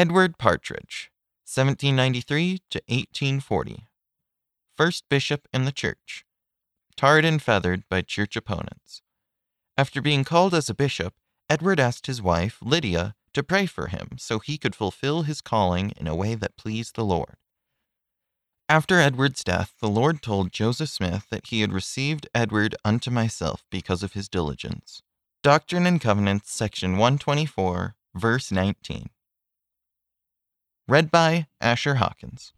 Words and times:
Edward 0.00 0.38
Partridge, 0.38 1.10
1793 1.44 2.60
to 2.70 2.80
1840. 2.88 3.86
First 4.74 5.04
bishop 5.10 5.46
in 5.52 5.66
the 5.66 5.72
church. 5.72 6.24
Tarred 6.96 7.26
and 7.26 7.42
feathered 7.42 7.82
by 7.90 8.00
church 8.00 8.34
opponents. 8.34 9.02
After 9.76 10.00
being 10.00 10.24
called 10.24 10.54
as 10.54 10.70
a 10.70 10.74
bishop, 10.74 11.12
Edward 11.50 11.78
asked 11.78 12.06
his 12.06 12.22
wife, 12.22 12.56
Lydia, 12.62 13.14
to 13.34 13.42
pray 13.42 13.66
for 13.66 13.88
him 13.88 14.12
so 14.16 14.38
he 14.38 14.56
could 14.56 14.74
fulfill 14.74 15.24
his 15.24 15.42
calling 15.42 15.92
in 15.98 16.06
a 16.06 16.16
way 16.16 16.34
that 16.34 16.56
pleased 16.56 16.96
the 16.96 17.04
Lord. 17.04 17.36
After 18.70 18.98
Edward's 18.98 19.44
death, 19.44 19.74
the 19.82 19.90
Lord 19.90 20.22
told 20.22 20.50
Joseph 20.50 20.88
Smith 20.88 21.26
that 21.28 21.48
he 21.48 21.60
had 21.60 21.74
received 21.74 22.26
Edward 22.34 22.74
unto 22.86 23.10
myself 23.10 23.64
because 23.70 24.02
of 24.02 24.14
his 24.14 24.30
diligence. 24.30 25.02
Doctrine 25.42 25.84
and 25.84 26.00
Covenants, 26.00 26.50
section 26.50 26.92
124, 26.92 27.96
verse 28.14 28.50
19. 28.50 29.10
Read 30.90 31.12
by 31.12 31.46
Asher 31.60 31.94
Hawkins. 31.94 32.52